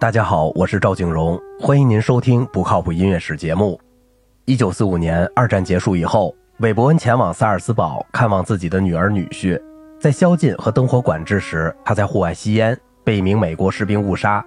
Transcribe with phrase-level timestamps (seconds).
[0.00, 3.78] 大家好，我是赵景荣，欢迎您收听《不靠谱音乐史》节目。
[4.46, 9.60] 一九四五年，二战结束以后，韦伯恩前往萨尔斯堡看望自己的女儿女婿。
[10.00, 12.74] 在宵禁和灯火管制时，他在户外吸烟，
[13.04, 14.42] 被一名美国士兵误杀。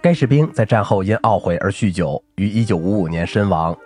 [0.00, 3.76] 该士兵在战后因懊悔而酗酒，于一九五五年身亡。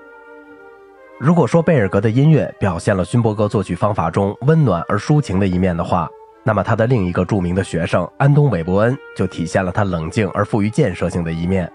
[1.18, 6.06] 如果说贝尔格的音乐表现了勋伯格作曲方法中温暖而抒情的一面的话，
[6.44, 11.70] 那么，他的另一个著名的学生安东·韦伯恩就体现了他冷静而富于建设性的一面。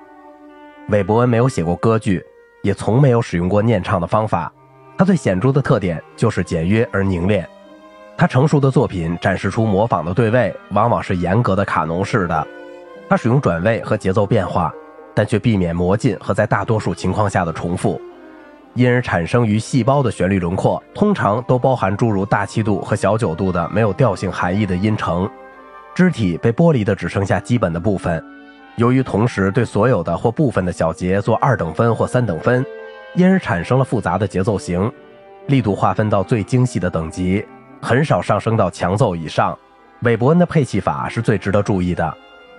[0.90, 2.24] 韦伯恩没有写过歌剧，
[2.64, 4.52] 也从没有使用过念唱的方法。
[4.98, 7.48] 他最显著的特点就是简约而凝练。
[8.18, 12.48] 他成熟的作品展示出模仿的对位，往往是严格的卡农式的。
[13.10, 14.74] 他使用转位和节奏变化，
[15.14, 18.02] 但却避免魔镜和在大多数情况下的重复。
[18.76, 25.30] 因而产生于细胞的旋律轮廓，通常都包含诸如大七度和小九度的没有调性含义的音程。
[25.94, 28.24] 肢体被剥离的只剩下基本的部分。
[28.78, 32.66] 由于同时对所有的或部分的小节做二等分或三等分，
[33.14, 34.92] 因而产生了复杂的节奏型。
[35.48, 37.46] 力度划分到最精细的等级，
[37.80, 39.56] 很少上升到强奏以上。
[40.02, 42.12] 韦伯恩的配器法是最值得注意的。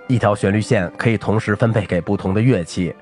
[0.07, 2.95] 一条旋律线可以同时分配给不同的乐器，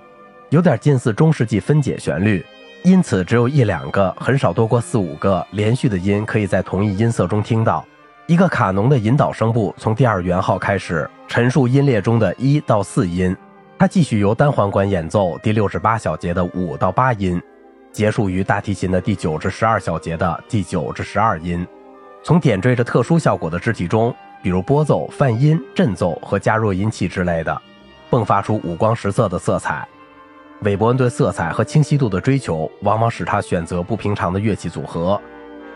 [0.50, 2.44] 有点近似中世纪分解旋律。
[2.84, 7.86] 因此，只有一两个，很少多过四五个连续的音可以在同一音色中听到。
[8.28, 13.34] 一个卡农的引导声部从第二圆号开始，陈述音列中的一到四音，
[13.80, 17.42] 它继续由单簧管演奏第六至八小节的五到八音，
[17.94, 21.66] 结束于大提琴的第九至十二小节的第九至十二音。
[22.22, 27.62] 从点缀着特殊效果的肢体中，比如拨奏、泛音、振奏和加弱音器之类的，
[28.10, 29.88] 迸发出五光十色的色彩。
[30.64, 35.20] 韦伯恩对色彩和清晰度的追求，往往使他选择不平常的乐器组合，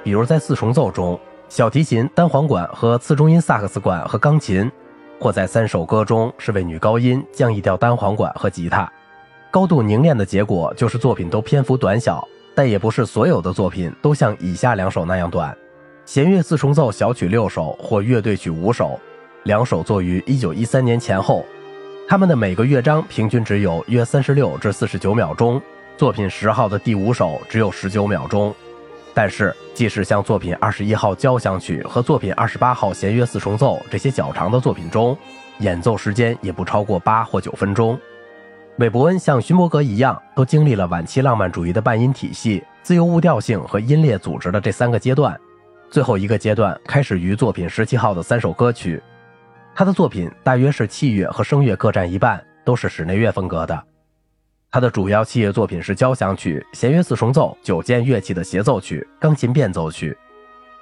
[0.01, 4.69] 比如在四重奏中，小提琴、单簧管和次中音萨克斯管和钢琴；
[5.19, 8.89] 或在三首歌中，是为女高音降一调单簧管和吉他。
[9.51, 15.53] 高度凝练的结果就是作品都篇幅短小，但也不是所有的作品都像以下两首那样短：
[16.05, 18.97] 弦乐四重奏小曲六首或乐队曲五首，
[19.43, 21.45] 两首作于一九一三年前后。
[22.09, 25.61] 他们的每个乐章平均只有约三十六至四十九秒钟，
[25.97, 28.55] 作品十号的第五首只有十九秒钟。
[29.13, 35.17] 但是，即使像作品二十一号交响曲和作品二十八号弦乐四重奏这些较长的作品中，
[35.59, 37.99] 演奏时间也不超过八或九分钟。
[38.77, 45.37] 韦伯恩像勋伯格一样，都经历了晚期浪漫主义的半音体系、自由物调性和音列组织的这三个阶段。
[45.91, 49.03] 最后一个阶段开始于作品十七号的三首歌曲。
[49.77, 53.83] 他的作品大约是器乐和声乐各占一半，都是室内乐风格的。
[54.71, 60.17] 他的主要器乐作品是交响曲、弦乐四重奏、九件乐器的协奏曲、钢琴变奏曲。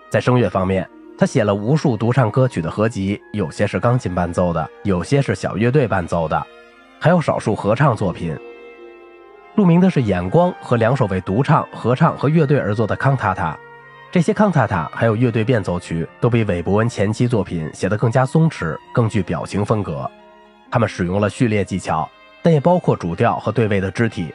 [0.10, 6.42] 在声乐方面，他写了无数独唱歌曲的合集，有些是钢琴伴奏的，有些是小乐队伴奏的，
[6.98, 8.34] 还有少数合唱作品。
[9.58, 13.60] 著名的是《眼光》和两首为独唱、合唱和乐队而作的康塔塔。
[14.16, 20.10] 这些康塔塔还有乐队变奏曲都比韦伯恩前期作品写得更加松弛，更具表情风格。
[20.72, 22.10] 他们使用了序列技巧，
[22.42, 24.34] 但也包括主调和对位的肢体。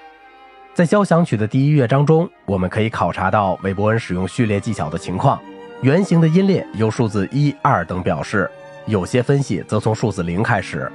[0.75, 5.41] 在交响曲的第一乐章中，我们可以考察到韦伯恩使用序列技巧的情况。
[5.81, 8.51] 圆形的音列由数字一、二等表示，
[8.85, 10.93] 有些分析则从数字零开始。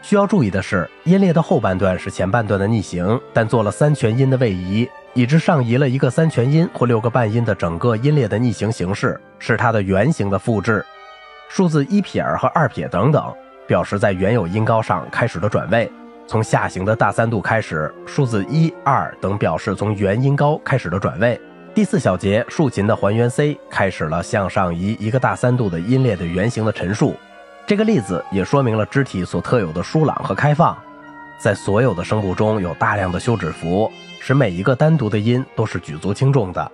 [0.00, 4.88] 需要注意的是，音列的后半段是前半段的逆行，但做了三全音的位移。
[5.16, 10.84] 以致上移了一个三全音或六个半音的整个音列的逆行形式，是它的圆形的复制。
[11.48, 13.34] 数字一撇和二撇等等，
[13.66, 15.90] 表示在原有音高上开始的转位。
[16.26, 21.40] 从下行的大三度开始，数字一、二等表示从原音高开始的转位。
[21.74, 27.16] 第四小节竖琴的还原 C 开始了向上移一个大三度的音列的圆形的陈述。
[27.66, 30.76] 这个例子也说明了肢体所特有的疏朗和开放。
[31.38, 33.90] 在所有的声部中有大量的休止符。
[34.18, 36.72] 使每一个单独的音都是举足轻重的。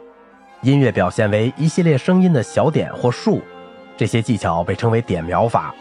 [0.63, 3.43] 音乐表现为一系列声音的小点或数，
[3.95, 5.75] 这些技巧被称为点描法。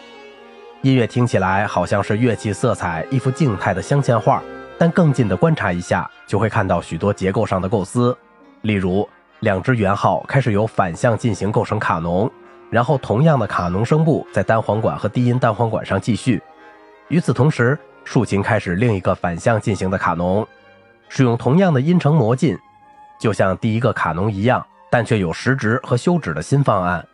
[0.81, 4.43] 音乐听起来好像是乐器色彩一幅静态的镶嵌画，
[4.77, 8.17] 但更近的观察一下，就会看到许多结构上的构思。
[8.63, 9.07] 例如，
[9.39, 12.29] 两只圆号开始由反向进行构成卡农，
[12.69, 16.41] 然后同样的卡农声部在单簧管和低音单簧管上继续。
[17.07, 20.47] 与此同时，竖琴开始另一个反向进行的卡农。
[21.09, 22.57] 使用同样的音程模进，
[23.19, 27.05] 就像第一个卡农一样，但却有实值和休止的新方案。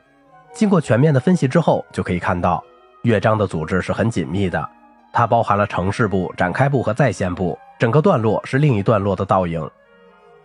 [0.53, 2.63] 经过全面的分析之后，就可以看到
[3.03, 4.69] 乐章的组织是很紧密的。
[5.11, 9.67] 它包含了城市部、展开部和再现部，整个段落是另一段落的倒影，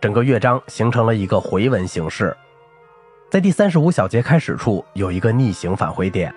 [0.01, 2.35] 整个乐章形成了一个回文形式。
[3.29, 6.33] 在第三十五小节开始处有一个逆行返回点。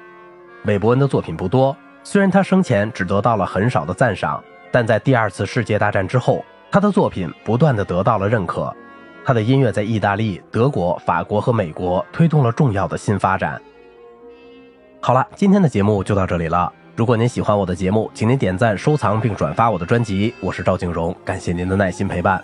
[0.64, 1.74] 韦伯恩的作品不多，
[2.08, 8.72] 虽然他生前只得到了很少的赞赏，但在第二次世界大战之后，他的作品不断的得到了认可。
[9.24, 13.60] 他的音乐在意大利、德国、法国和美国推动了重要的新发展。
[15.00, 16.72] 好了，今天的节目就到这里了。
[16.94, 20.32] 如果您喜欢我的节目，请您点赞、收藏并转发我的专辑。
[20.40, 22.40] 我是赵景荣，感谢您的耐心陪伴。